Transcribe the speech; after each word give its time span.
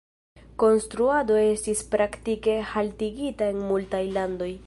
Konstruado 0.61 1.37
estis 1.41 1.83
praktike 1.91 2.57
haltigita 2.71 3.53
en 3.55 3.63
multaj 3.69 4.03
landoj. 4.19 4.53